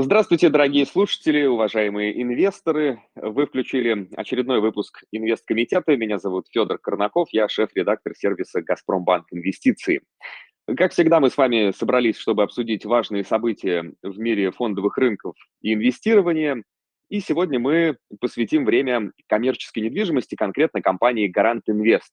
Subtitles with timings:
[0.00, 3.02] Здравствуйте, дорогие слушатели, уважаемые инвесторы.
[3.16, 5.96] Вы включили очередной выпуск Инвесткомитета.
[5.96, 10.02] Меня зовут Федор Корнаков, я шеф-редактор сервиса «Газпромбанк Инвестиции».
[10.76, 15.74] Как всегда, мы с вами собрались, чтобы обсудить важные события в мире фондовых рынков и
[15.74, 16.62] инвестирования.
[17.08, 22.12] И сегодня мы посвятим время коммерческой недвижимости, конкретно компании «Гарант Инвест».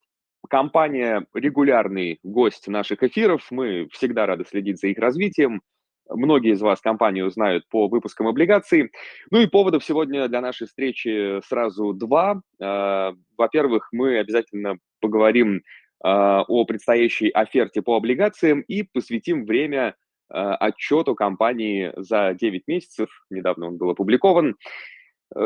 [0.50, 5.62] Компания– регулярный гость наших эфиров, мы всегда рады следить за их развитием–
[6.10, 8.92] Многие из вас компанию знают по выпускам облигаций.
[9.32, 12.42] Ну и поводов сегодня для нашей встречи сразу два.
[12.62, 15.64] А, во-первых, мы обязательно поговорим
[16.04, 19.96] а, о предстоящей оферте по облигациям и посвятим время
[20.30, 23.10] а, отчету компании за 9 месяцев.
[23.30, 24.56] Недавно он был опубликован.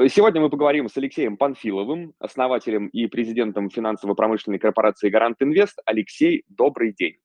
[0.09, 5.79] Сегодня мы поговорим с Алексеем Панфиловым, основателем и президентом финансово-промышленной корпорации «Гарант Инвест».
[5.85, 7.15] Алексей, добрый день.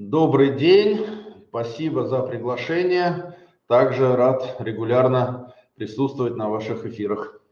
[0.00, 1.04] Добрый день,
[1.48, 3.34] спасибо за приглашение.
[3.66, 7.42] Также рад регулярно присутствовать на ваших эфирах.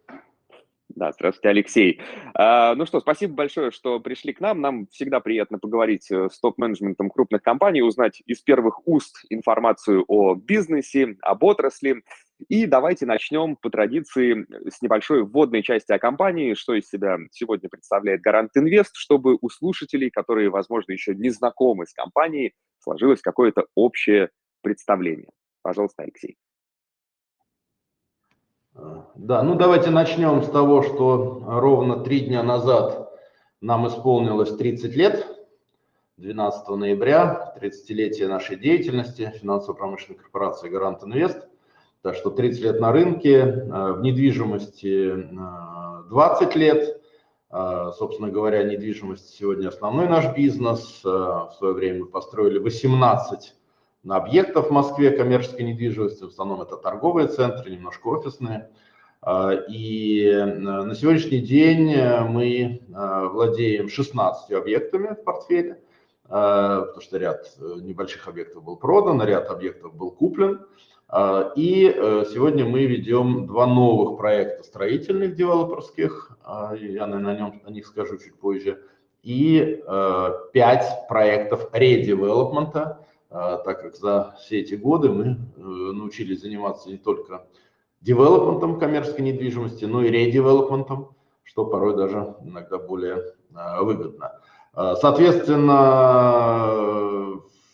[0.91, 2.01] Да, здравствуйте, Алексей.
[2.35, 4.61] А, ну что, спасибо большое, что пришли к нам.
[4.61, 10.37] Нам всегда приятно поговорить э, с топ-менеджментом крупных компаний, узнать из первых уст информацию о
[10.37, 12.05] бизнесе, об отрасли.
[12.49, 17.69] И давайте начнем по традиции с небольшой вводной части о компании, что из себя сегодня
[17.71, 23.67] представляет Гарант Инвест, чтобы у слушателей, которые, возможно, еще не знакомы с компанией, сложилось какое-то
[23.75, 24.31] общее
[24.63, 25.31] представление.
[25.63, 26.37] Пожалуйста, Алексей.
[29.15, 33.11] Да, ну давайте начнем с того, что ровно три дня назад
[33.63, 35.27] нам исполнилось 30 лет,
[36.19, 41.49] 12 ноября, 30-летие нашей деятельности финансово-промышленной корпорации «Гарант Инвест».
[42.07, 45.29] Так что 30 лет на рынке, э, в недвижимости
[46.09, 47.03] 20 э, лет.
[47.51, 51.01] Э, собственно говоря, недвижимость сегодня основной наш бизнес.
[51.03, 53.57] В свое время мы построили 18
[54.09, 56.23] объектов в Москве коммерческой недвижимости.
[56.23, 58.71] В основном это торговые центры, немножко офисные.
[59.69, 61.93] И на сегодняшний день
[62.29, 65.83] мы владеем 16 объектами в портфеле,
[66.23, 70.61] потому что ряд небольших объектов был продан, ряд объектов был куплен.
[71.09, 77.39] А, и э, сегодня мы ведем два новых проекта строительных девелоперских, а, я, наверное, о,
[77.39, 78.83] нем, о них скажу чуть позже,
[79.23, 86.41] и э, пять проектов редевелопмента, а, так как за все эти годы мы э, научились
[86.41, 87.47] заниматься не только
[88.01, 91.15] девелопментом коммерческой недвижимости, но и редевелопментом,
[91.45, 93.23] что порой даже иногда более
[93.81, 94.33] выгодно.
[94.75, 97.26] Соответственно,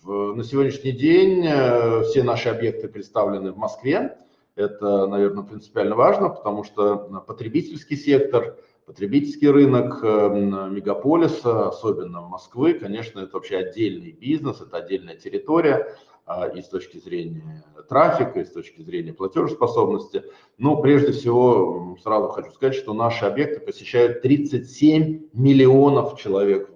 [0.04, 4.18] на сегодняшний день э, все наши объекты представлены в Москве.
[4.54, 10.28] Это, наверное, принципиально важно, потому что потребительский сектор, потребительский рынок э,
[10.70, 15.96] мегаполиса, особенно Москвы, конечно, это вообще отдельный бизнес, это отдельная территория
[16.26, 20.24] а, и с точки зрения трафика, и с точки зрения платежеспособности.
[20.58, 26.71] Но прежде всего сразу хочу сказать, что наши объекты посещают 37 миллионов человек.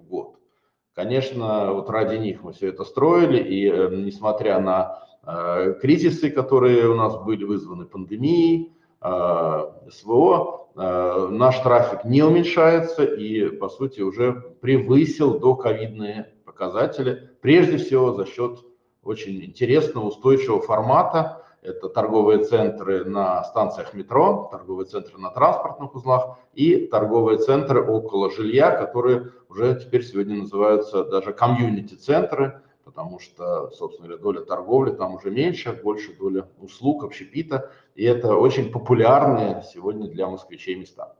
[0.97, 6.89] Конечно, вот ради них мы все это строили, и э, несмотря на э, кризисы, которые
[6.89, 14.01] у нас были вызваны пандемией, э, СВО, э, наш трафик не уменьшается и, по сути,
[14.01, 18.57] уже превысил до ковидные показатели, прежде всего за счет
[19.03, 26.37] очень интересного, устойчивого формата, это торговые центры на станциях метро, торговые центры на транспортных узлах
[26.53, 34.07] и торговые центры около жилья, которые уже теперь сегодня называются даже комьюнити-центры, потому что, собственно
[34.07, 40.07] говоря, доля торговли там уже меньше, больше доля услуг, общепита, и это очень популярные сегодня
[40.07, 41.15] для москвичей места.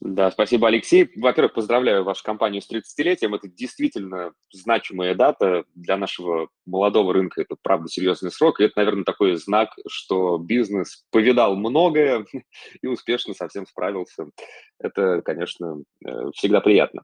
[0.00, 1.10] Да, спасибо, Алексей.
[1.14, 3.36] Во-первых, поздравляю вашу компанию с 30-летием.
[3.36, 7.42] Это действительно значимая дата для нашего молодого рынка.
[7.42, 8.60] Это, правда, серьезный срок.
[8.60, 12.24] И это, наверное, такой знак, что бизнес повидал многое
[12.82, 14.30] и успешно совсем справился.
[14.78, 17.02] Это, конечно, э, всегда приятно.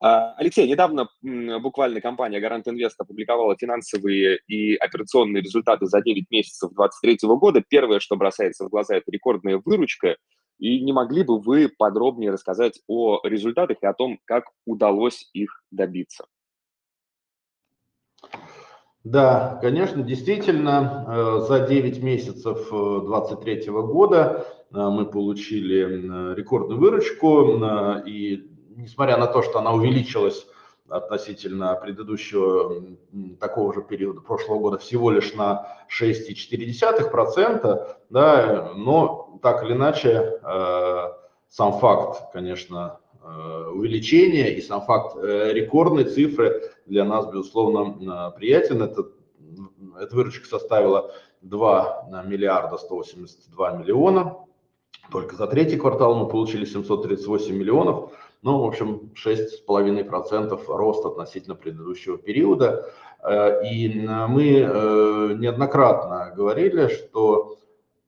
[0.00, 6.70] А, Алексей, недавно буквально компания Гарант Инвест опубликовала финансовые и операционные результаты за 9 месяцев
[6.74, 7.62] 2023 года.
[7.68, 10.16] Первое, что бросается в глаза, это рекордная выручка–
[10.62, 15.60] и не могли бы вы подробнее рассказать о результатах и о том, как удалось их
[15.72, 16.26] добиться?
[19.02, 27.60] Да, конечно, действительно, э, за 9 месяцев 2023 э, года э, мы получили рекордную выручку,
[28.06, 30.46] и несмотря на то, что она увеличилась
[30.88, 32.84] относительно предыдущего
[33.40, 41.12] такого же периода прошлого года всего лишь на 6,4%, да, но так или иначе э,
[41.48, 48.82] сам факт, конечно, э, увеличения и сам факт э, рекордной цифры для нас, безусловно, приятен.
[48.82, 49.08] Это,
[50.00, 51.12] эта выручка составила
[51.42, 54.36] 2 миллиарда 182 миллиона.
[55.10, 58.12] Только за третий квартал мы получили 738 миллионов.
[58.42, 62.90] Ну, в общем, 6,5% рост относительно предыдущего периода.
[63.70, 67.58] И мы неоднократно говорили, что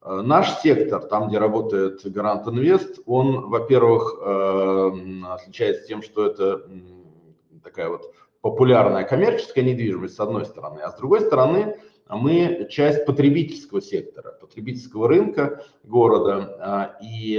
[0.05, 6.69] наш сектор, там, где работает Гарант Инвест, он, во-первых, отличается тем, что это
[7.63, 8.13] такая вот
[8.43, 11.79] популярная коммерческая недвижимость, с одной стороны, а с другой стороны,
[12.11, 17.39] мы часть потребительского сектора, потребительского рынка города, и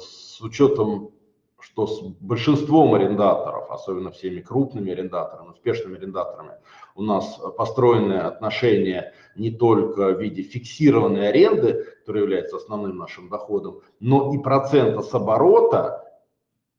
[0.00, 1.12] с учетом
[1.60, 6.52] что с большинством арендаторов, особенно всеми крупными арендаторами, успешными арендаторами,
[6.94, 13.80] у нас построены отношения не только в виде фиксированной аренды, которая является основным нашим доходом,
[14.00, 16.04] но и процента с оборота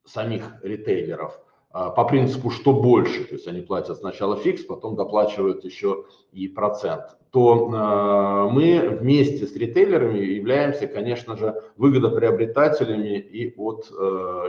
[0.04, 1.38] самих ритейлеров–
[1.72, 7.16] по принципу, что больше, то есть они платят сначала фикс, потом доплачивают еще и процент,
[7.30, 13.94] то э, мы вместе с ритейлерами являемся, конечно же, выгодоприобретателями и от э,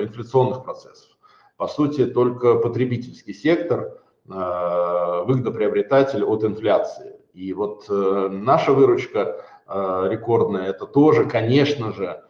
[0.01, 1.07] инфляционных процессов.
[1.55, 7.17] По сути, только потребительский сектор выгодоприобретатель от инфляции.
[7.33, 12.23] И вот наша выручка рекордная, это тоже, конечно же,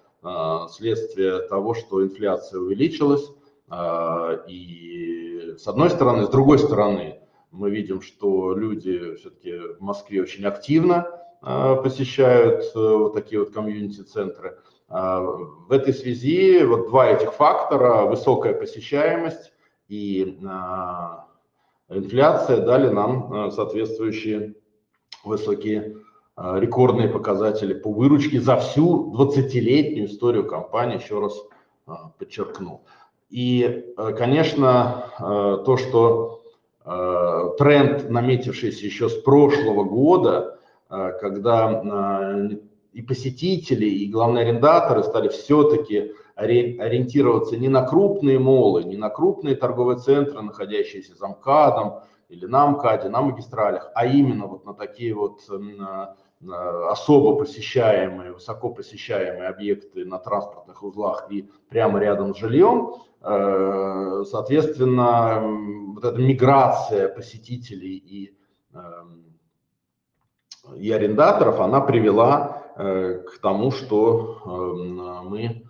[0.72, 3.43] следствие того, что инфляция увеличилась, а,
[4.48, 7.20] и с одной стороны, с другой стороны,
[7.52, 11.08] мы видим, что люди все-таки в Москве очень активно
[11.42, 14.58] а, посещают э, вот такие вот комьюнити-центры.
[14.90, 19.54] А, в этой связи вот два этих фактора, высокая посещаемость
[19.88, 20.40] и
[21.90, 24.56] инфляция, дали нам соответствующие
[25.24, 25.98] высокие
[26.36, 31.40] рекордные показатели по выручке за всю 20-летнюю историю компании, еще раз
[32.18, 32.84] подчеркну.
[33.30, 36.44] И, э, конечно, э, то, что
[36.86, 40.60] э, тренд, наметившийся еще с прошлого года,
[40.90, 42.48] когда
[42.92, 49.56] и посетители, и главные арендаторы стали все-таки ориентироваться не на крупные молы, не на крупные
[49.56, 55.16] торговые центры, находящиеся за МКАДом или на МКАДе, на магистралях, а именно вот на такие
[55.16, 55.42] вот
[56.90, 62.94] особо посещаемые, высоко посещаемые объекты на транспортных узлах и прямо рядом с жильем,
[63.24, 65.42] Э, соответственно,
[65.94, 68.38] вот эта миграция посетителей и,
[68.74, 69.40] эм,
[70.76, 75.63] и арендаторов, она привела э, к тому, что эм, мы э,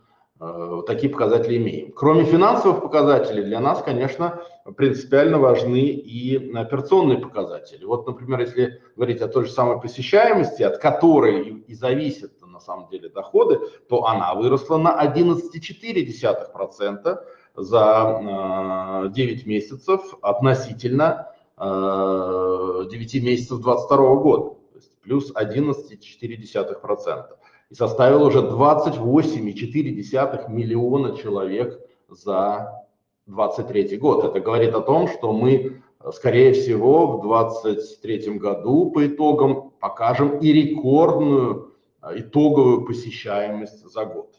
[0.88, 1.92] такие показатели имеем.
[1.92, 4.42] Кроме финансовых показателей, для нас, конечно,
[4.76, 7.86] принципиально важны и операционные показатели.
[7.86, 12.90] Вот, например, если говорить о той же самой посещаемости, от которой и зависит на самом
[12.90, 13.60] деле доходы,
[13.90, 17.18] то она выросла на 11,4%,
[17.56, 27.26] за 9 э, месяцев относительно 9 э, месяцев 2022 года, то есть плюс 11,4%.
[27.74, 32.86] И составил уже 28,4 миллиона человек за
[33.26, 34.26] 2023 год.
[34.26, 35.82] Это говорит о том, что мы,
[36.12, 41.74] скорее всего, в 2023 году по итогам покажем и рекордную
[42.04, 44.36] э, итоговую посещаемость за год.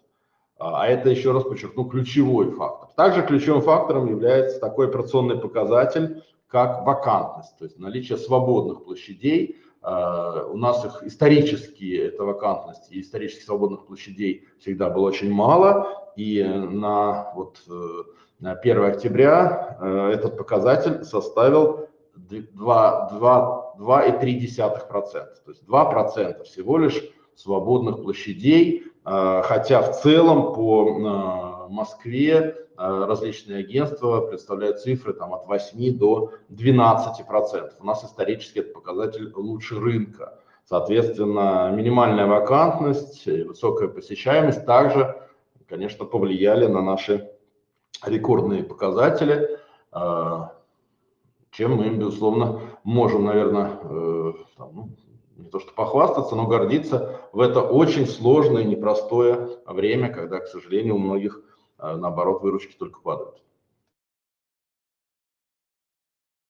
[0.57, 2.91] А, а это, еще раз подчеркну, ключевой фактор.
[2.95, 9.57] Также ключевым фактором является такой операционный показатель, как вакантность, то есть наличие свободных площадей.
[9.85, 16.11] А, у нас их исторически, это вакантность, и исторически свободных площадей всегда было очень мало.
[16.17, 18.05] И на, вот, э,
[18.41, 25.11] на 1 октября э, этот показатель составил 2,3%.
[25.45, 34.81] То есть 2% всего лишь свободных площадей хотя в целом по Москве различные агентства представляют
[34.81, 37.75] цифры там, от 8 до 12 процентов.
[37.81, 40.39] У нас исторически это показатель лучше рынка.
[40.65, 45.15] Соответственно, минимальная вакантность высокая посещаемость также,
[45.69, 47.31] конечно, повлияли на наши
[48.05, 49.59] рекордные показатели,
[51.55, 54.89] чем мы, безусловно, можем, наверное, э, там, ну,
[55.37, 60.49] не то что похвастаться, но гордиться в это очень сложное и непростое время, когда, к
[60.49, 61.41] сожалению, у многих,
[61.97, 63.45] наоборот, выручки только падают.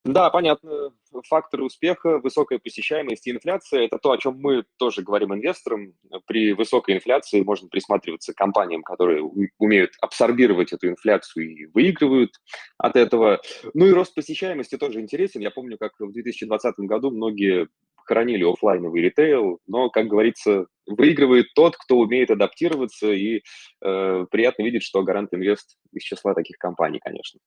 [0.04, 0.92] Да, понятно.
[1.28, 5.94] Факторы успеха, высокая посещаемость и инфляция– это то, о чем мы тоже говорим инвесторам.
[6.26, 9.22] При высокой инфляции можно присматриваться к компаниям, которые
[9.58, 12.32] умеют абсорбировать эту инфляцию и выигрывают
[12.76, 13.40] от этого.
[13.72, 15.40] Ну и рост посещаемости тоже интересен.
[15.40, 17.68] Я помню, как в 2020 году многие
[18.04, 23.42] хоронили офлайновый ритейл, но, как говорится, выигрывает тот, кто умеет адаптироваться, и
[23.82, 27.40] э, приятно видеть, что Гарант Инвест из числа таких компаний, конечно.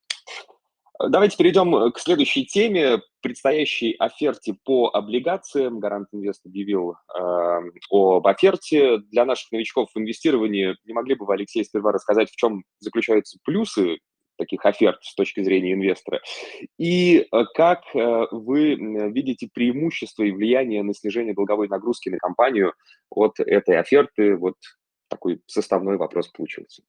[1.00, 5.80] Давайте перейдем к следующей теме, предстоящей оферте по облигациям.
[5.80, 7.60] Гарант Инвест объявил э,
[7.92, 8.98] об оферте.
[9.12, 13.38] Для наших новичков в инвестировании не могли бы вы, Алексей, сперва рассказать, в чем заключаются
[13.44, 14.00] плюсы
[14.38, 16.22] таких оферт с точки зрения инвестора.
[16.77, 18.75] И э, как э, вы
[19.12, 22.74] видите преимущество и влияние на снижение долговой нагрузки на компанию
[23.10, 24.36] от этой оферты?
[24.36, 24.56] Вот
[25.10, 26.84] такой составной вопрос получился.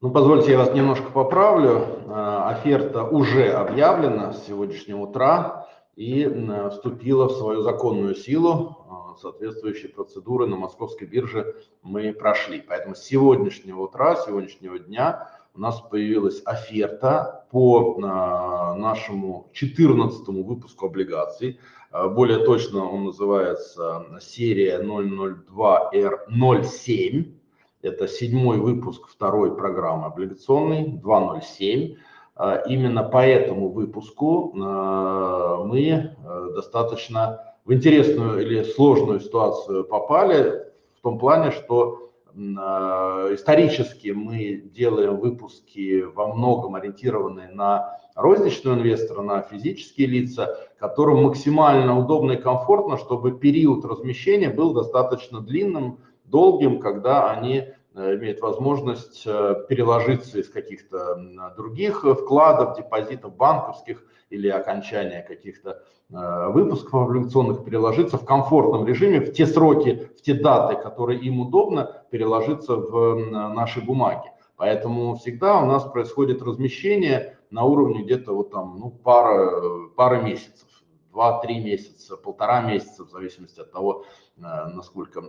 [0.00, 1.86] Ну, позвольте, я вас немножко поправлю.
[2.06, 6.26] Э, оферта уже объявлена с сегодняшнего утра и
[6.70, 8.81] вступила в свою законную силу.
[9.16, 12.60] Соответствующие процедуры на московской бирже мы прошли.
[12.60, 21.58] Поэтому с сегодняшнего утра, сегодняшнего дня у нас появилась оферта по нашему 14 выпуску облигаций.
[21.92, 27.42] Э, более точно он называется серия 002R07
[27.82, 31.96] это седьмой выпуск второй программы облигационной 2.07.
[32.36, 36.16] А, именно по этому выпуску а, мы
[36.54, 40.64] достаточно в интересную или сложную ситуацию попали,
[40.98, 42.12] в том плане, что
[42.58, 51.24] а, исторически мы делаем выпуски во многом ориентированные на розничного инвестора, на физические лица, которым
[51.24, 57.64] максимально удобно и комфортно, чтобы период размещения был достаточно длинным, долгим, когда они
[57.94, 61.16] э, имеют возможность э, переложиться из каких-то
[61.56, 69.32] других вкладов, депозитов банковских или окончания каких-то э, выпусков облигационных, переложиться в комфортном режиме в
[69.32, 73.14] те сроки, в те даты, которые им удобно, переложиться в
[73.50, 74.30] наши бумаги.
[74.56, 80.68] Поэтому всегда у нас происходит размещение на уровне где-то вот там, ну, пара, пара месяцев.
[81.10, 84.04] два-три месяца, полтора месяца, в зависимости от того,
[84.36, 85.22] насколько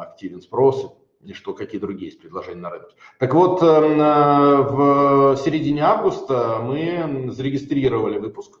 [0.00, 0.96] активен спрос
[1.32, 2.94] что какие другие есть предложения на рынке.
[3.18, 8.60] Так вот, эм, э, в середине августа мы зарегистрировали выпуск,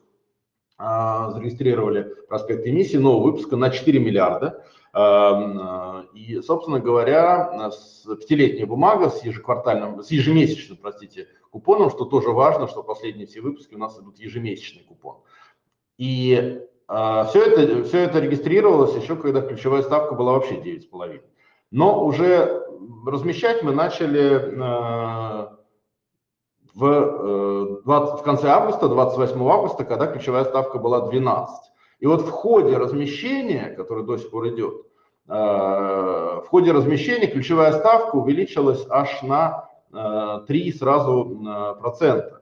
[0.76, 4.64] а, зарегистрировали проспект эмиссии нового выпуска на 4 миллиарда.
[4.92, 7.70] Эм, э, и, собственно говоря,
[8.20, 13.74] пятилетняя бумага с ежеквартальным, с ежемесячным, простите, купоном, что тоже важно, что последние все выпуски
[13.74, 15.18] у нас идут ежемесячный купон.
[15.98, 21.22] И а, все это, все это регистрировалось еще, когда ключевая ставка была вообще 9,5.
[21.74, 22.62] Но уже
[23.04, 25.48] размещать мы начали э,
[26.72, 31.72] в, 20, э, в конце августа, 28 августа, когда ключевая ставка была 12.
[31.98, 34.86] И вот в ходе размещения, который до сих пор идет,
[35.26, 39.68] э, в ходе размещения ключевая ставка увеличилась аж на
[40.46, 42.40] 3 сразу процента.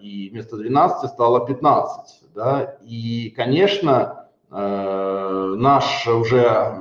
[0.00, 2.34] И вместо 12 стало 15.
[2.34, 2.78] Да?
[2.82, 6.76] И, конечно, наш уже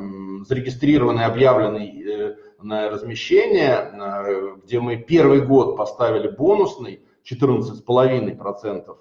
[0.46, 8.96] зарегистрированный, объявленный э, на размещение, э, где мы первый год поставили бонусный 14,5%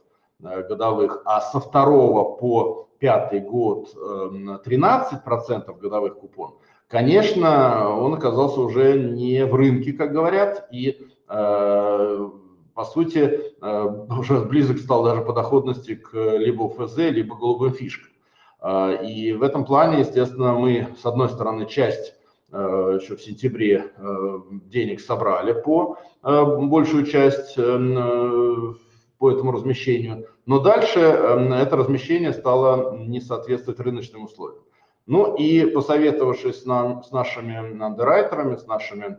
[0.45, 6.55] э, годовых, а со второго по пятый год 13% годовых купон,
[6.87, 13.41] конечно, он оказался уже не в рынке, как говорят, и по сути
[14.21, 18.13] уже близок стал даже по доходности к либо УФЗ, либо голубым фишкам.
[18.62, 22.14] А, и в этом плане, естественно, мы, с одной стороны, часть
[22.52, 30.59] э, еще в сентябре э, денег собрали по э, большую часть по этому размещению, но
[30.59, 34.64] дальше это размещение стало не соответствовать рыночным условиям.
[35.07, 39.19] Ну и посоветовавшись с нашими андеррайтерами, с нашими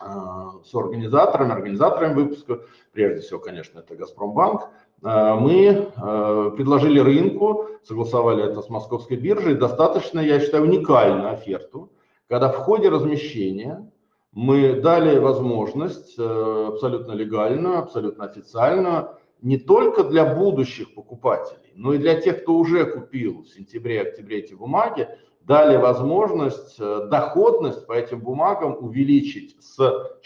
[0.00, 2.60] с организаторами, организаторами выпуска,
[2.92, 4.70] прежде всего, конечно, это Газпромбанк,
[5.02, 11.92] мы э, предложили рынку, согласовали это с московской биржей, достаточно, я считаю, уникальную оферту,
[12.28, 13.90] когда в ходе размещения
[14.32, 19.10] мы дали возможность э, абсолютно легальную, абсолютно официальную,
[19.42, 24.54] не только для будущих покупателей, но и для тех, кто уже купил в сентябре-октябре эти
[24.54, 25.08] бумаги,
[25.42, 29.78] дали возможность доходность по этим бумагам увеличить с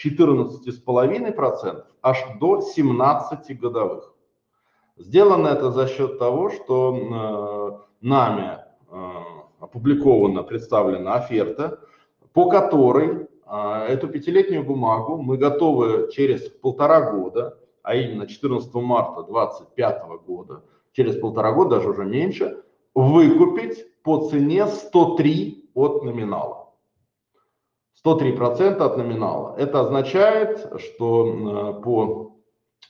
[0.03, 4.11] 14,5% аж до 17 годовых.
[5.01, 8.59] Сделано это за счет того, что э, нами
[8.91, 9.11] э,
[9.59, 11.79] опубликована, представлена оферта,
[12.33, 19.23] по которой э, эту пятилетнюю бумагу мы готовы через полтора года, а именно 14 марта
[19.23, 26.73] 2025 года, через полтора года, даже уже меньше, выкупить по цене 103 от номинала.
[28.05, 29.55] 103% от номинала.
[29.57, 32.35] Это означает, что по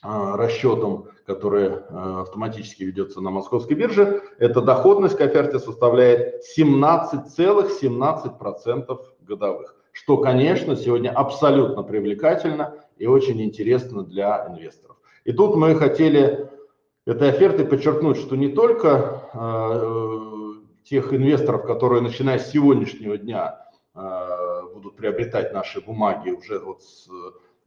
[0.02, 8.98] расчетам которая э, автоматически ведется на московской бирже, эта доходность к оферте составляет 17,17% ,17
[9.22, 9.76] годовых.
[9.92, 14.96] что, конечно, сегодня абсолютно привлекательно и очень интересно для инвесторов.
[15.24, 16.48] И тут мы хотели
[17.06, 20.42] этой офертой подчеркнуть, что не только э,
[20.84, 27.08] тех инвесторов, которые начиная с сегодняшнего дня э, будут приобретать наши бумаги уже вот с,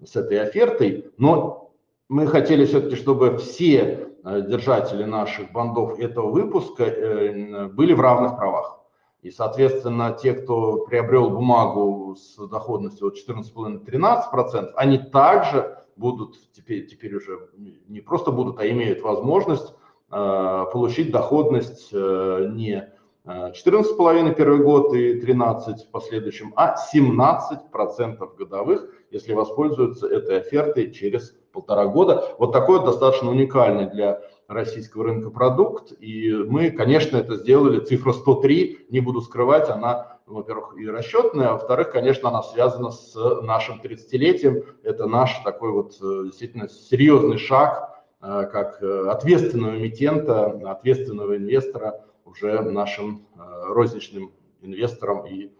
[0.03, 1.64] с этой офертой, но
[2.09, 8.38] мы хотели все-таки, чтобы все э, держатели наших бандов этого выпуска э, были в равных
[8.38, 8.79] правах.
[9.21, 17.15] И, соответственно, те, кто приобрел бумагу с доходностью от 14,5-13%, они также будут теперь, теперь
[17.15, 17.50] уже
[17.88, 19.74] не просто будут, а имеют возможность
[20.12, 22.91] э, получить доходность э, не
[23.27, 31.35] 14,5 первый год и 13 в последующем, а 17% годовых, если воспользуются этой офертой через
[31.55, 32.35] полтора года.
[32.38, 35.93] Вот такой достаточно уникальный для российского рынка продукт.
[36.00, 37.79] И мы, конечно, это сделали.
[37.79, 43.15] Цифра 103, не буду скрывать, она, во-первых, и расчетная, а во-вторых, конечно, она связана с
[43.41, 44.65] нашим 30-летием.
[44.83, 52.05] Это наш такой вот э, действительно серьезный шаг, э, как э, ответственного эмитента, ответственного инвестора
[52.25, 55.51] уже нашим розничным инвесторам и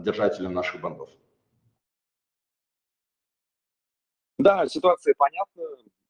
[0.00, 1.08] держателям наших бандов.
[4.38, 5.62] Да, ситуация понятна.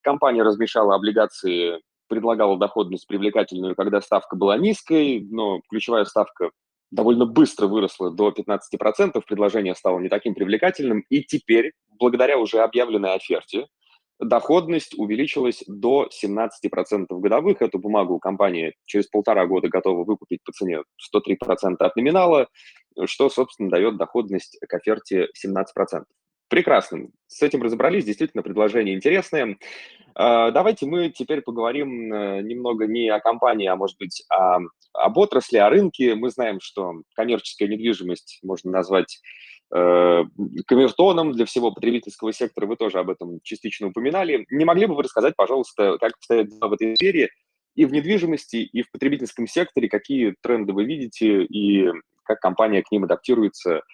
[0.02, 6.50] Компания размещала облигации, предлагала доходность привлекательную, когда ставка была низкой, но ключевая ставка
[6.90, 13.14] довольно быстро выросла до 15%, предложение стало не таким привлекательным, и теперь, благодаря уже объявленной
[13.14, 13.66] оферте,
[14.18, 17.60] доходность увеличилась до 17% годовых.
[17.60, 20.82] Эту бумагу компания через полтора года готова выкупить по цене
[21.14, 22.48] 103% от номинала,
[23.04, 26.04] что, собственно, дает доходность к оферте 17%.
[26.48, 27.08] Прекрасно.
[27.26, 28.04] С этим разобрались.
[28.04, 29.56] Действительно, предложение интересное.
[30.14, 34.60] А, давайте мы теперь поговорим э, немного не о компании, а, может быть, о,
[34.92, 36.14] об отрасли, о рынке.
[36.14, 39.20] Мы знаем, что коммерческая недвижимость можно назвать
[39.74, 40.22] э,
[40.66, 42.66] камертоном для всего потребительского сектора.
[42.66, 44.46] Вы тоже об этом частично упоминали.
[44.48, 47.30] Не могли бы вы рассказать, пожалуйста, как обстоят дела в этой сфере
[47.74, 51.90] и в недвижимости, и в потребительском секторе, какие тренды вы видите и
[52.22, 53.82] как компания к ним адаптируется–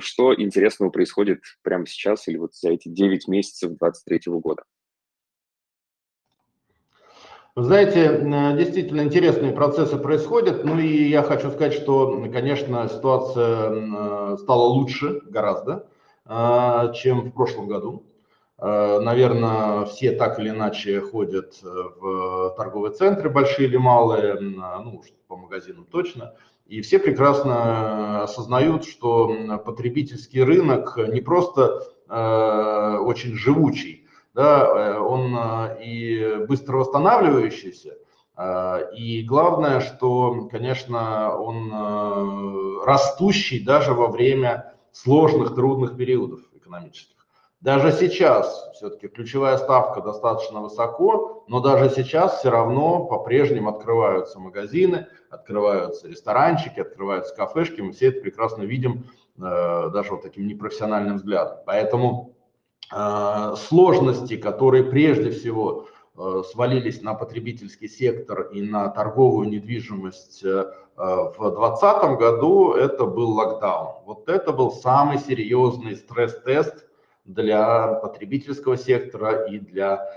[0.00, 4.62] что интересного происходит прямо сейчас или вот за эти 9 месяцев 2023 года?
[7.56, 8.20] Знаете,
[8.56, 10.64] действительно интересные процессы происходят.
[10.64, 15.88] Ну и я хочу сказать, что, конечно, ситуация стала лучше гораздо,
[16.24, 18.04] а, чем в прошлом году.
[18.60, 25.84] Наверное, все так или иначе ходят в торговые центры, большие или малые, ну, по магазинам
[25.84, 26.34] точно.
[26.68, 35.34] И все прекрасно осознают, что потребительский рынок не просто э, очень живучий, да, э, он
[35.34, 37.96] э, и быстро восстанавливающийся,
[38.36, 41.72] э, и главное, что, конечно, он
[42.84, 47.17] растущий даже во время сложных, трудных периодов экономических.
[47.60, 55.08] Даже сейчас все-таки ключевая ставка достаточно высоко, но даже сейчас все равно по-прежнему открываются магазины,
[55.28, 57.80] открываются ресторанчики, открываются кафешки.
[57.80, 59.06] Мы все это прекрасно видим
[59.38, 61.58] э, даже вот таким непрофессиональным взглядом.
[61.66, 62.36] Поэтому
[62.94, 71.34] э, сложности, которые прежде всего э, свалились на потребительский сектор и на торговую недвижимость в
[71.38, 74.02] 2020 году, это был локдаун.
[74.04, 76.87] Вот это был самый серьезный стресс-тест
[77.28, 80.08] для потребительского сектора и для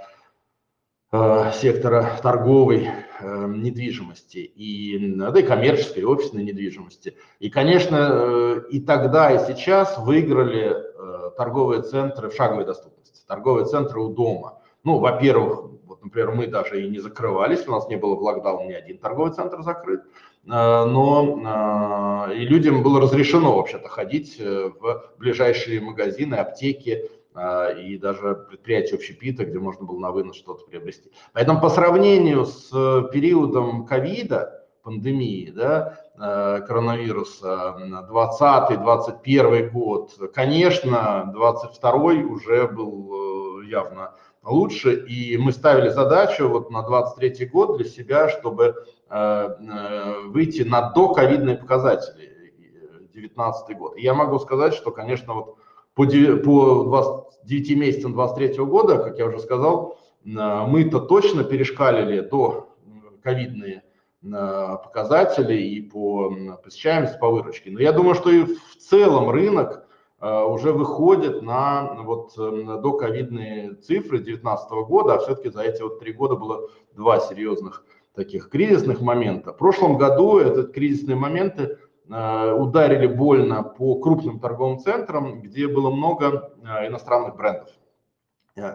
[1.12, 2.88] э, сектора торговой
[3.20, 7.18] э, недвижимости, и, да, и коммерческой, и офисной недвижимости.
[7.40, 10.76] И, конечно, э, и тогда, и сейчас выиграли
[11.38, 14.62] торговые центры в шаговой доступности, торговые центры у дома.
[14.84, 18.68] Ну, во-первых, вот, например, мы даже и не закрывались, у нас не было в локдаун
[18.68, 20.02] ни один торговый центр закрыт.
[20.46, 27.10] Э, но э, и людям было разрешено вообще-то ходить э, в ближайшие магазины, аптеки
[27.78, 31.14] и даже предприятия общепита, где можно было на вынос что-то приобрести.
[31.32, 32.70] Поэтому по сравнению с
[33.14, 35.98] периодом ковида, пандемии, да,
[36.68, 37.78] коронавируса,
[38.12, 47.46] 20-21 год, конечно, 22 уже был явно лучше, и мы ставили задачу вот на 23
[47.48, 48.76] год для себя, чтобы
[49.14, 52.54] Э, э, выйти на доковидные показатели
[53.12, 53.98] 2019 год.
[53.98, 55.58] И я могу сказать, что, конечно, вот
[55.96, 62.22] по 9, по 29 месяцам 2023 года, как я уже сказал, э, мы-то точно перешкалили
[62.22, 62.70] до
[63.22, 63.84] ковидные
[64.22, 66.32] показатели и по
[66.64, 67.72] посещаемости, по выручке.
[67.72, 69.81] Но я думаю, что и в целом рынок
[70.22, 76.36] уже выходит на вот доковидные цифры 2019 года, а все-таки за эти вот три года
[76.36, 79.56] было два серьезных таких кризисных моментов.
[79.56, 86.54] В прошлом году этот кризисные моменты ударили больно по крупным торговым центрам, где было много
[86.88, 87.70] иностранных брендов.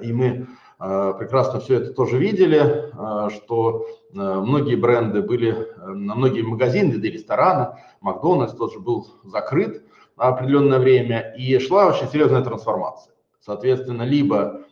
[0.02, 0.46] И мы
[0.78, 2.90] прекрасно все это тоже видели,
[3.36, 9.84] что многие бренды были, на многие магазины рестораны, Макдональдс тоже был закрыт
[10.16, 13.14] определенное время, и шла очень серьезная трансформация.
[13.40, 14.62] Соответственно, либо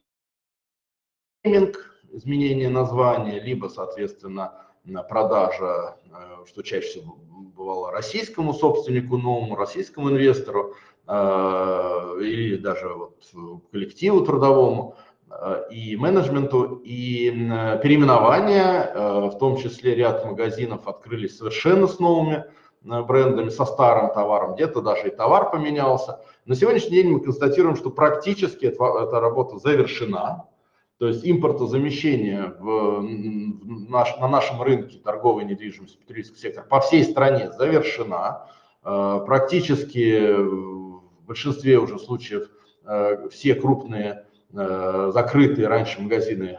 [1.44, 4.54] изменение названия, либо, соответственно,
[5.08, 7.16] продажа, э, что чаще всего
[7.56, 10.74] бывало российскому собственнику, новому российскому инвестору,
[11.06, 13.16] э, или даже вот
[13.70, 14.96] коллективу трудовому
[15.30, 17.30] э, и менеджменту, и
[17.82, 18.92] переименование,
[19.30, 22.44] в том числе ряд магазинов открылись совершенно с новыми
[22.84, 26.20] брендами, со старым товаром, где-то даже и товар поменялся.
[26.44, 30.46] На сегодняшний день мы констатируем, что практически эта, эта работа завершена,
[30.98, 37.04] то есть импортозамещение в, в наш, на нашем рынке торговой недвижимости, потребительский сектор по всей
[37.04, 38.46] стране завершена.
[38.84, 42.48] Э, практически в большинстве уже случаев
[42.86, 46.58] э, все крупные э, закрытые раньше магазины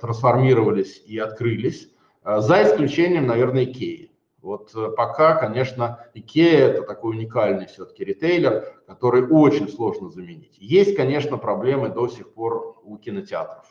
[0.00, 1.90] трансформировались и открылись,
[2.24, 4.11] за исключением, наверное, Икеи.
[4.42, 10.58] Вот э, пока, конечно, IKEA это такой уникальный все-таки ритейлер, который очень сложно заменить.
[10.58, 13.64] Есть, конечно, проблемы до сих пор у кинотеатров.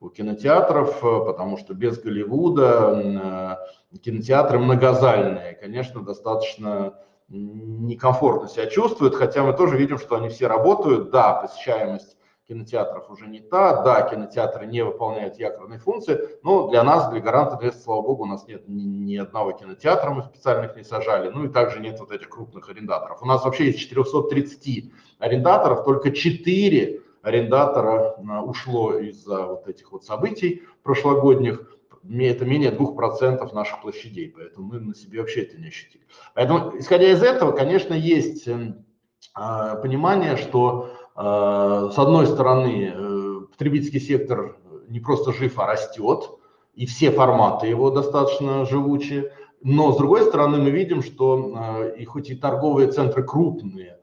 [0.00, 3.58] У кинотеатров, э, потому что без Голливуда
[3.92, 10.48] э, кинотеатры многозальные, конечно, достаточно некомфортно себя чувствуют, хотя мы тоже видим, что они все
[10.48, 11.10] работают.
[11.10, 12.16] Да, посещаемость
[12.50, 13.82] кинотеатров уже не та.
[13.82, 18.26] Да, кинотеатры не выполняют якорные функции, но для нас, для гаранта инвеста, слава богу, у
[18.26, 22.10] нас нет ни, ни одного кинотеатра, мы специальных не сажали, ну и также нет вот
[22.10, 23.22] этих крупных арендаторов.
[23.22, 30.04] У нас вообще из 430 арендаторов только 4 арендатора а, ушло из-за вот этих вот
[30.04, 36.02] событий прошлогодних, это менее 2% наших площадей, поэтому мы на себе вообще это не ощутили.
[36.34, 38.86] Поэтому, исходя из этого, конечно, есть эм,
[39.34, 44.56] а, понимание, что с одной стороны, э, потребительский сектор
[44.88, 46.30] не просто жив, а растет,
[46.74, 49.32] и все форматы его достаточно живучие.
[49.62, 53.98] Но с другой стороны, мы видим, что а, и хоть и торговые центры крупные,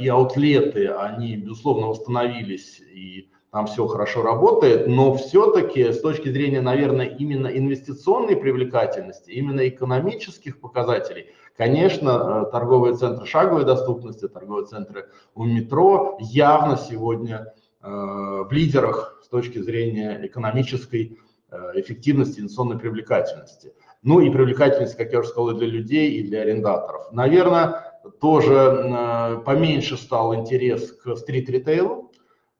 [0.00, 6.60] и аутлеты, они, безусловно, восстановились, и там все хорошо работает, но все-таки с точки зрения,
[6.60, 15.08] наверное, именно инвестиционной привлекательности, именно экономических показателей, конечно, э, торговые центры шаговой доступности, торговые центры
[15.34, 21.18] у метро явно сегодня э, в лидерах с точки зрения экономической
[21.50, 23.72] э, эффективности, инвестиционной привлекательности.
[24.02, 27.12] Ну и привлекательность, как я уже сказал, и для людей, и для арендаторов.
[27.12, 32.09] Наверное, тоже поменьше стал интерес к стрит-ритейлу, э,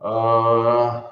[0.01, 1.05] в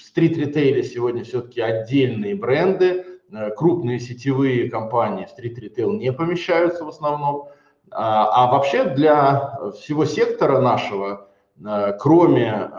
[0.00, 7.48] стрит-ритейле сегодня все-таки отдельные бренды, э, крупные сетевые компании в стрит-ритейл не помещаются в основном.
[7.90, 11.28] А, а вообще для всего сектора нашего,
[11.62, 12.70] э, кроме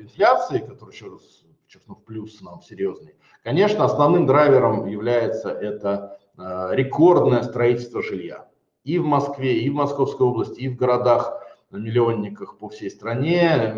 [0.00, 8.00] инфляции, который еще раз подчеркну, плюс нам серьезный, конечно, основным драйвером является это рекордное строительство
[8.00, 8.46] жилья.
[8.84, 11.42] И в Москве, и в Московской области, и в городах
[11.76, 13.74] миллионниках по всей стране,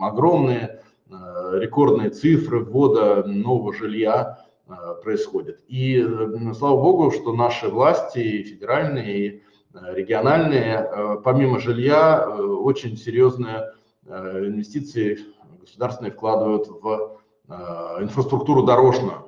[0.00, 5.58] огромные э, рекордные цифры ввода нового жилья э, происходят.
[5.66, 9.42] И э, слава богу, что наши власти, федеральные, и
[9.74, 13.74] региональные, помимо жилья, очень серьезные
[14.06, 15.18] инвестиции
[15.60, 17.20] государственные вкладывают в
[18.00, 19.26] инфраструктуру дорожную,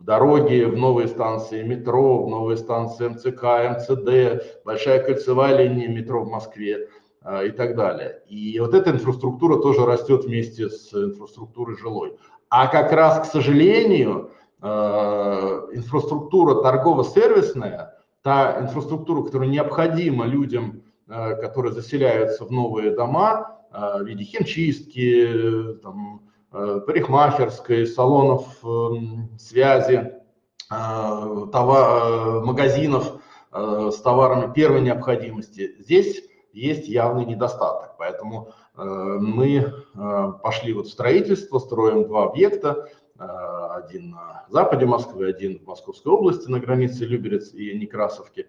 [0.00, 6.24] в дороги, в новые станции метро, в новые станции МЦК, МЦД, большая кольцевая линия метро
[6.24, 6.88] в Москве.
[7.22, 8.22] А, и так далее.
[8.28, 12.16] И вот эта инфраструктура тоже растет вместе с инфраструктурой жилой.
[12.48, 14.30] А как раз, к сожалению,
[14.62, 24.02] а, инфраструктура торгово-сервисная, та инфраструктура, которая необходима людям, а, которые заселяются в новые дома, в
[24.02, 30.12] виде химчистки, там, парикмахерской, салонов эм, связи,
[30.68, 35.76] товар, магазинов с товарами первой необходимости.
[35.78, 36.20] Здесь
[36.52, 37.96] есть явный недостаток.
[37.98, 44.86] Поэтому э, мы э, пошли вот в строительство, строим два объекта, э, один на западе
[44.86, 48.48] Москвы, один в Московской области на границе Люберец и Некрасовки,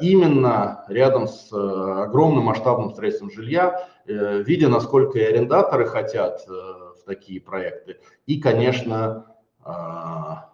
[0.00, 7.96] именно рядом с огромным масштабным строительством жилья, видя, насколько и арендаторы хотят в такие проекты,
[8.26, 9.34] и, конечно,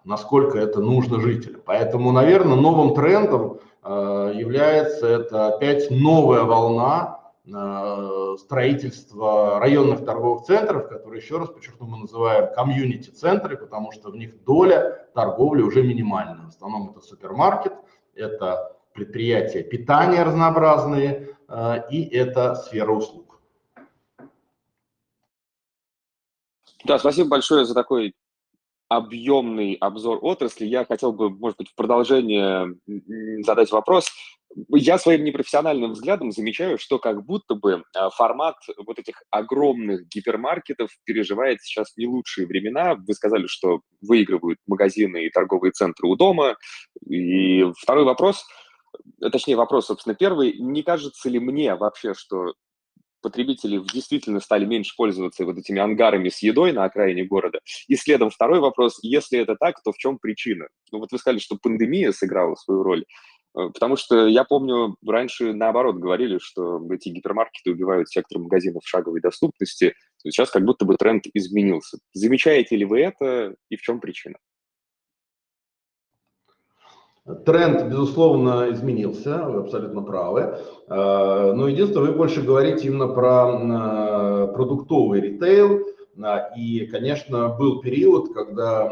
[0.03, 1.61] насколько это нужно жителям.
[1.63, 10.87] Поэтому, наверное, новым трендом Э, является это опять новая волна э, строительства районных торговых центров,
[10.87, 16.45] которые, еще раз подчеркну, мы называем комьюнити-центры, потому что в них доля торговли уже минимальная.
[16.45, 17.73] В основном это супермаркет,
[18.13, 21.35] это предприятия питания разнообразные,
[21.89, 23.39] и это сфера услуг.
[26.83, 28.15] Да, спасибо большое за такой
[28.91, 30.65] объемный обзор отрасли.
[30.65, 32.75] Я хотел бы, может быть, в продолжение
[33.45, 34.09] задать вопрос.
[34.67, 40.89] Я своим непрофессиональным взглядом замечаю, что как будто бы а, формат вот этих огромных гипермаркетов
[41.05, 42.95] переживает сейчас не лучшие времена.
[42.95, 46.57] Вы сказали, что выигрывают магазины и торговые центры у дома.
[47.07, 48.45] И второй вопрос,
[49.31, 50.57] точнее вопрос, собственно, первый.
[50.59, 52.55] Не кажется ли мне вообще, что
[53.21, 57.59] потребители действительно стали меньше пользоваться вот этими ангарами с едой на окраине города.
[57.87, 60.67] И следом второй вопрос, если это так, то в чем причина?
[60.91, 63.05] Ну вот вы сказали, что пандемия сыграла свою роль.
[63.57, 69.21] Э, потому что я помню, раньше наоборот говорили, что эти гипермаркеты убивают сектор магазинов шаговой
[69.21, 69.93] доступности.
[70.23, 71.97] Сейчас как будто бы тренд изменился.
[72.13, 74.37] Замечаете ли вы это и в чем причина?
[77.45, 80.57] Тренд, безусловно, изменился, вы абсолютно правы.
[80.89, 85.81] Э, но единственное, вы больше говорите именно про э, продуктовый ритейл.
[86.17, 88.91] Э, и, конечно, был период, когда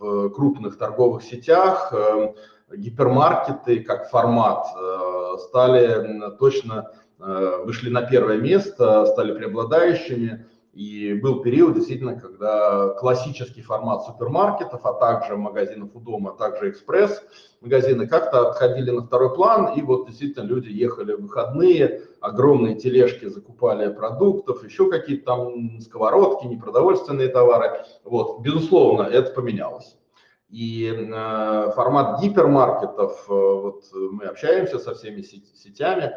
[0.00, 1.92] в крупных торговых сетях
[2.74, 4.66] гипермаркеты как формат
[5.48, 10.46] стали точно, вышли на первое место, стали преобладающими.
[10.72, 16.70] И был период, действительно, когда классический формат супермаркетов, а также магазинов у дома, а также
[16.70, 23.26] экспресс-магазины как-то отходили на второй план, и вот действительно люди ехали в выходные, огромные тележки
[23.26, 27.84] закупали продуктов, еще какие-то там сковородки, непродовольственные товары.
[28.04, 29.96] Вот, безусловно, это поменялось.
[30.50, 36.12] И э, формат гипермаркетов, э, вот мы общаемся со всеми сетями,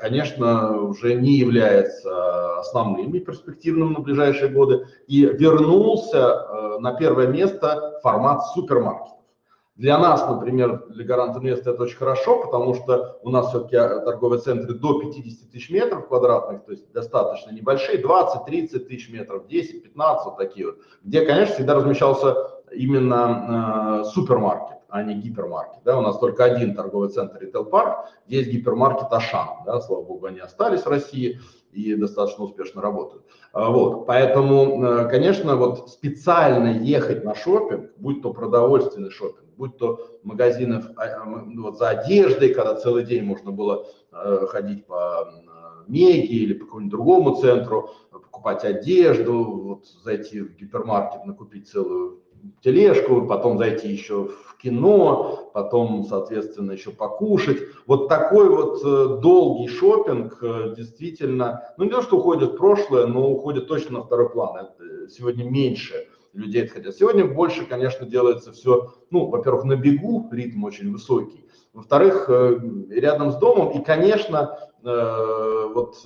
[0.00, 7.26] конечно, уже не является основным и перспективным на ближайшие годы, и вернулся э, на первое
[7.26, 9.16] место формат супермаркетов.
[9.76, 14.00] Для нас, например, для Гарант Инвеста это очень хорошо, потому что у нас все-таки э,
[14.04, 20.18] торговые центры до 50 тысяч метров квадратных, то есть достаточно небольшие, 20-30 тысяч метров, 10-15,
[20.24, 22.36] вот такие вот, где, конечно, всегда размещался
[22.72, 25.82] именно э, супермаркет а не гипермаркет.
[25.84, 25.98] Да?
[25.98, 29.64] У нас только один торговый центр Retail Парк, есть гипермаркет Ашан.
[29.64, 29.80] Да?
[29.80, 31.40] Слава богу, они остались в России
[31.72, 33.24] и достаточно успешно работают.
[33.52, 34.06] А, вот.
[34.06, 40.82] Поэтому, э, конечно, вот специально ехать на шопинг, будь то продовольственный шопинг, будь то магазины
[40.96, 45.30] а, а, ну, вот за одеждой, когда целый день можно было э, ходить по
[45.86, 47.90] Меги или по какому-нибудь другому центру,
[48.46, 52.20] покупать одежду, вот зайти в гипермаркет, накупить целую
[52.62, 57.58] тележку, потом зайти еще в кино, потом, соответственно, еще покушать.
[57.86, 63.06] Вот такой вот э, долгий шопинг э, действительно, ну не то, что уходит в прошлое,
[63.06, 64.56] но уходит точно на второй план.
[64.56, 66.94] Это сегодня меньше людей это хотят.
[66.94, 71.46] Сегодня больше, конечно, делается все, ну, во-первых, на бегу, ритм очень высокий.
[71.72, 73.70] Во-вторых, э, рядом с домом.
[73.70, 75.96] И, конечно, вот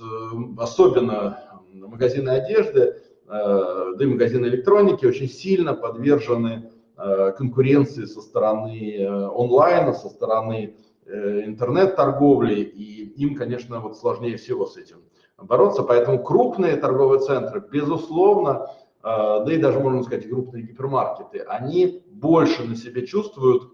[0.57, 1.50] особенно
[1.91, 2.95] магазины одежды,
[3.31, 10.09] Э, да и магазины электроники очень сильно подвержены э, конкуренции со стороны э, онлайна, со
[10.09, 14.97] стороны интернет-торговли, и им, конечно, вот сложнее всего с этим
[15.37, 15.83] бороться.
[15.83, 18.67] Поэтому крупные торговые центры, безусловно,
[19.03, 23.73] да и даже, можно сказать, крупные гипермаркеты, они больше на себе чувствуют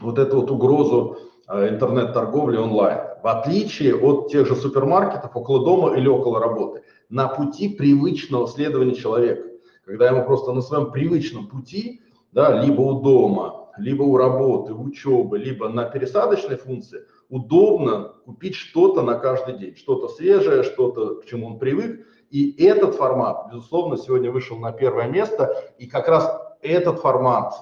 [0.00, 6.08] вот эту вот угрозу интернет-торговли онлайн, в отличие от тех же супермаркетов около дома или
[6.08, 9.48] около работы на пути привычного следования человека.
[9.84, 12.00] Когда ему просто на своем привычном пути,
[12.32, 19.02] да, либо у дома, либо у работы, учебы, либо на пересадочной функции, удобно купить что-то
[19.02, 22.06] на каждый день, что-то свежее, что-то, к чему он привык.
[22.30, 25.54] И этот формат, безусловно, сегодня вышел на первое место.
[25.78, 27.54] И как раз этот формат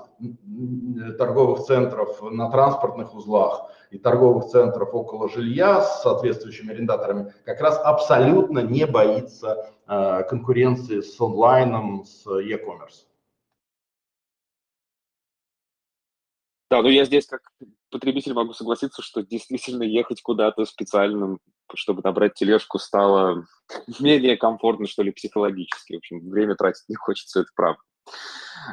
[1.19, 7.79] торговых центров на транспортных узлах и торговых центров около жилья с соответствующими арендаторами как раз
[7.83, 13.07] абсолютно не боится э, конкуренции с онлайном, с e-commerce.
[16.71, 17.43] Да, ну я здесь как
[17.91, 21.37] потребитель могу согласиться, что действительно ехать куда-то специально,
[21.75, 23.45] чтобы набрать тележку, стало
[24.01, 25.93] менее комфортно, что ли, психологически.
[25.93, 27.83] В общем, время тратить не хочется, это правда.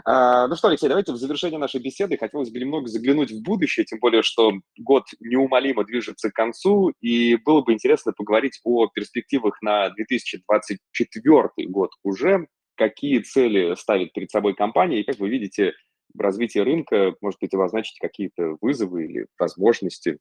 [0.05, 3.85] А, ну что, Алексей, давайте в завершение нашей беседы хотелось бы немного заглянуть в будущее,
[3.85, 9.61] тем более, что год неумолимо движется к концу, и было бы интересно поговорить о перспективах
[9.61, 12.47] на 2024 год уже.
[12.75, 15.73] Какие цели ставит перед собой компания, и как вы видите
[16.13, 20.17] в развитии рынка, может быть, обозначить какие-то вызовы или возможности?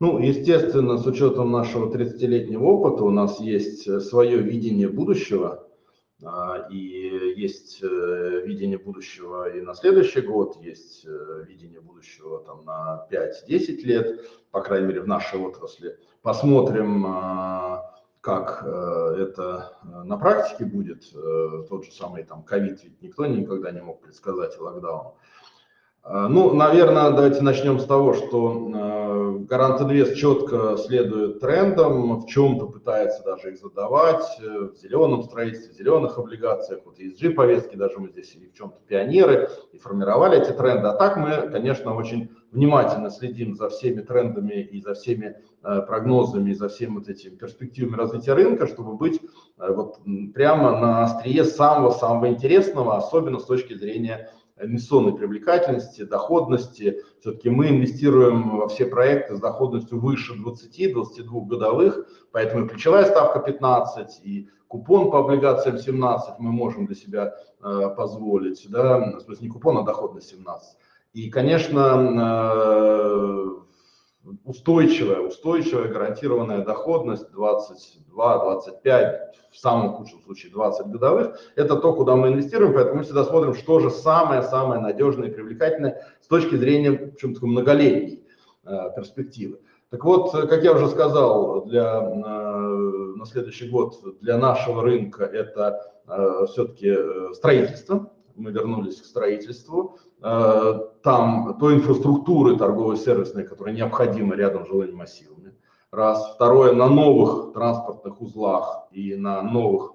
[0.00, 5.64] Ну, естественно, с учетом нашего 30-летнего опыта у нас есть свое видение будущего–
[6.70, 13.06] и есть э, видение будущего и на следующий год, есть э, видение будущего там, на
[13.10, 15.96] 5-10 лет, по крайней мере, в нашей отрасли.
[16.22, 21.04] Посмотрим, а, как э, это на практике будет.
[21.68, 25.12] Тот же самый там ковид, ведь никто никогда не мог предсказать локдаун.
[26.10, 32.26] А, ну, наверное, давайте начнем с того, что э, Гарант Инвест четко следует трендам, в
[32.26, 37.76] чем-то пытается даже их задавать, э, в зеленом строительстве, в зеленых облигациях, вот ESG повестки
[37.76, 40.88] даже мы здесь в чем-то пионеры, и формировали эти тренды.
[40.88, 46.52] А так мы, конечно, очень внимательно следим за всеми трендами и за всеми э, прогнозами,
[46.52, 49.20] и за всеми вот этими перспективами развития рынка, чтобы быть
[49.58, 49.98] вот
[50.34, 57.02] прямо на острие самого-самого интересного, особенно с точки зрения инвестиционной привлекательности, доходности.
[57.20, 64.20] Все-таки мы инвестируем во все проекты с доходностью выше 20-22 годовых, поэтому ключевая ставка 15,
[64.24, 69.52] и купон по облигациям 17 мы можем для себя э, позволить, да, в смысле не
[69.52, 70.76] купон, а доходность 17.
[71.14, 71.78] И, конечно,
[72.20, 73.67] э,
[74.44, 79.18] устойчивая, устойчивая гарантированная доходность 22-25,
[79.50, 83.54] в самом худшем случае 20 годовых, это то, куда мы инвестируем, поэтому мы всегда смотрим,
[83.54, 88.24] что же самое-самое надежное и привлекательное с точки зрения, в общем такой многолетней
[88.64, 89.58] э, перспективы.
[89.90, 92.18] Так вот, как я уже сказал, для, э,
[93.16, 99.98] на следующий год для нашего рынка это э, все-таки э, строительство, мы вернулись к строительству,
[100.22, 105.54] э, там той инфраструктуры торговой сервисной, которая необходима рядом с жилыми массивами.
[105.90, 106.34] Раз.
[106.34, 109.92] Второе, на новых транспортных узлах и на новых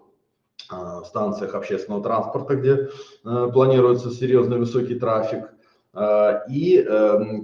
[0.72, 2.90] э, станциях общественного транспорта, где
[3.26, 5.54] э, планируется серьезный высокий трафик.
[6.50, 6.84] И,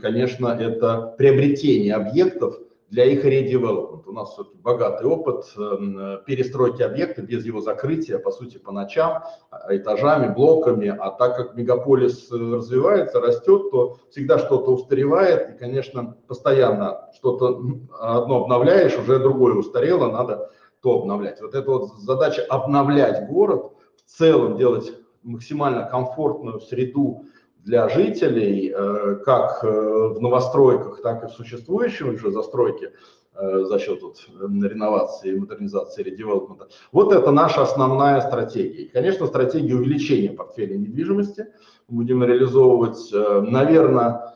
[0.01, 2.57] конечно, это приобретение объектов
[2.89, 4.07] для их редевелопмент.
[4.07, 9.23] У нас все-таки богатый опыт эм, перестройки объекта без его закрытия, по сути, по ночам,
[9.51, 10.87] а, этажами, блоками.
[10.87, 15.55] А так как мегаполис э, развивается, растет, то всегда что-то устаревает.
[15.55, 17.61] И, конечно, постоянно что-то
[17.99, 20.49] одно обновляешь, уже другое устарело, надо
[20.81, 21.41] то обновлять.
[21.41, 24.91] Вот эта вот задача обновлять город, в целом делать
[25.23, 27.25] максимально комфортную среду
[27.63, 32.93] для жителей, э, как э, в новостройках, так и в существующей уже застройке
[33.35, 36.69] э, за счет вот реновации, модернизации, редевелопмента.
[36.91, 38.83] Вот это наша основная стратегия.
[38.83, 41.47] И, конечно, стратегия увеличения портфеля недвижимости
[41.87, 44.35] будем реализовывать, наверное,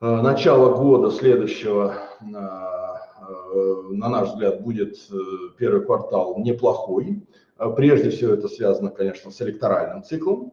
[0.00, 4.96] начало года следующего, на наш взгляд, будет
[5.56, 7.22] первый квартал неплохой.
[7.76, 10.52] Прежде всего это связано, конечно, с электоральным циклом,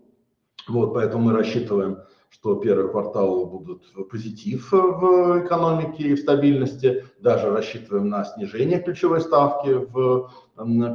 [0.68, 2.00] вот, поэтому мы рассчитываем,
[2.30, 7.06] что первый квартал будут позитив в экономике и в стабильности.
[7.20, 10.30] Даже рассчитываем на снижение ключевой ставки в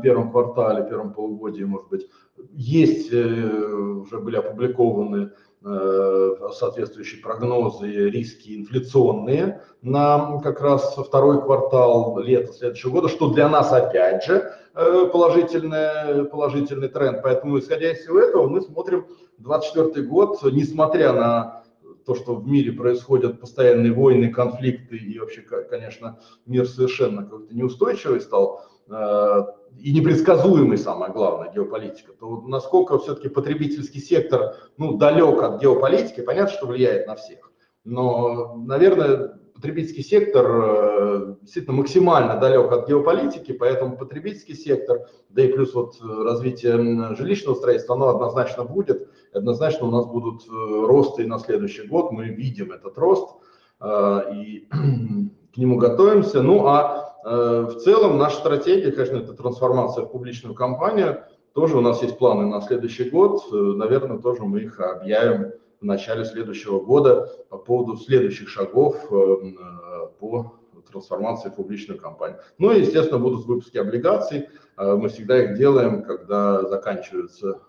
[0.02, 2.06] первом квартале, первом полугодии, может быть.
[2.52, 5.30] Есть, э, уже были опубликованы
[5.62, 13.48] э, соответствующие прогнозы, риски инфляционные на как раз второй квартал лета следующего года, что для
[13.48, 17.22] нас опять же положительный, положительный тренд.
[17.22, 19.06] Поэтому, исходя из всего этого, мы смотрим
[19.38, 21.64] 2024 год, несмотря на
[22.06, 28.20] то, что в мире происходят постоянные войны, конфликты, и вообще, конечно, мир совершенно как-то неустойчивый
[28.20, 29.42] стал, э,
[29.78, 36.52] и непредсказуемый, самое главное, геополитика, то насколько все-таки потребительский сектор ну, далек от геополитики, понятно,
[36.52, 37.50] что влияет на всех.
[37.84, 45.52] Но, наверное, потребительский сектор э, действительно максимально далек от геополитики, поэтому потребительский сектор, да и
[45.52, 51.22] плюс вот э, развитие жилищного строительства, оно однозначно будет, однозначно у нас будут э, росты
[51.24, 53.36] и на следующий год, мы видим этот рост
[53.82, 54.68] и
[55.54, 56.42] к нему готовимся.
[56.42, 62.02] Ну а в целом наша стратегия, конечно, это трансформация в публичную компанию, тоже у нас
[62.02, 67.56] есть планы на следующий год, наверное, тоже мы их объявим в начале следующего года по
[67.56, 70.54] поводу следующих шагов э, э, по
[70.90, 72.38] трансформации в публичную компанию.
[72.58, 74.48] Ну и, естественно, будут выпуски облигаций.
[74.76, 77.60] Э, мы всегда их делаем, когда заканчиваются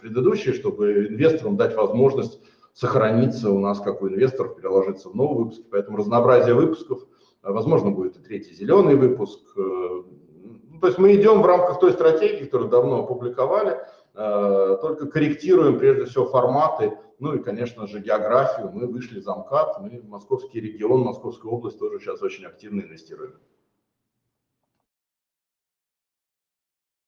[0.00, 2.38] предыдущие, чтобы инвесторам дать возможность
[2.74, 5.62] сохраниться у нас как у инвесторов, переложиться в новый выпуск.
[5.70, 7.06] Поэтому разнообразие выпусков,
[7.42, 9.40] возможно, будет и третий зеленый выпуск.
[9.56, 13.78] Ну, то есть мы идем в рамках той стратегии, которую давно опубликовали,
[14.14, 18.70] только корректируем прежде всего форматы ну и, конечно же, географию.
[18.72, 23.38] Мы вышли за МКАД, мы московский регион, Московскую область тоже сейчас очень активно инвестируем.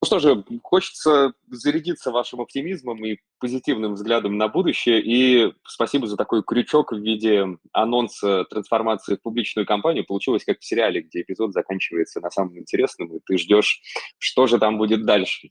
[0.07, 5.03] Что же, хочется зарядиться вашим оптимизмом и позитивным взглядом на будущее.
[5.03, 10.07] И спасибо за такой крючок в виде анонса трансформации в публичную компанию.
[10.07, 13.83] Получилось как в сериале, где эпизод заканчивается на самом интересном, и ты ждешь,
[14.19, 15.49] что же там будет дальше.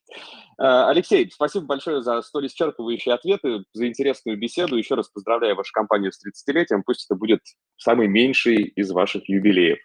[0.58, 4.78] Э, Алексей, спасибо большое за столь исчерпывающие ответы, за интересную беседу.
[4.78, 6.82] Еще раз поздравляю вашу компанию с 30-летием.
[6.86, 7.42] Пусть это будет
[7.78, 9.80] самый меньший из ваших юбилеев.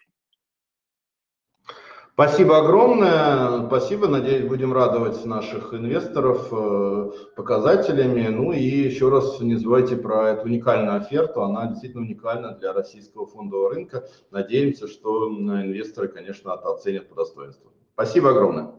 [2.13, 3.65] Спасибо огромное.
[3.67, 4.07] Спасибо.
[4.07, 8.27] Надеюсь, будем радовать наших инвесторов э, показателями.
[8.27, 11.41] Ну и еще раз не забывайте про эту уникальную оферту.
[11.41, 14.07] Она действительно уникальна для российского фондового рынка.
[14.29, 17.71] Надеемся, что инвесторы, конечно, это оценят по достоинству.
[17.93, 18.73] Спасибо огромное.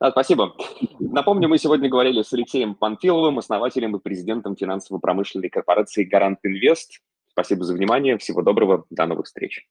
[0.00, 0.54] Да, спасибо.
[0.98, 7.00] Напомню, мы сегодня говорили с Алексеем Панфиловым, основателем и президентом финансово-промышленной корпорации «Гарант Инвест».
[7.30, 8.18] Спасибо за внимание.
[8.18, 8.84] Всего доброго.
[8.90, 9.64] До новых встреч.